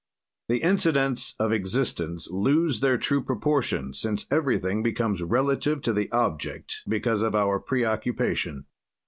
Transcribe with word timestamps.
"The 0.49 0.63
incidents 0.63 1.35
of 1.39 1.51
existence 1.53 2.27
lose 2.31 2.79
their 2.79 2.97
true 2.97 3.23
proportion, 3.23 3.93
since 3.93 4.25
everything 4.31 4.81
becomes 4.81 5.21
relative 5.21 5.79
to 5.83 5.93
the 5.93 6.11
object 6.11 6.81
because 6.89 7.21
of 7.21 7.35
our 7.35 7.59
preoccupation. 7.59 8.65